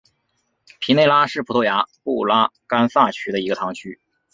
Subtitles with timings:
[0.79, 3.99] 皮内拉是葡萄牙布拉干萨区的一个堂区。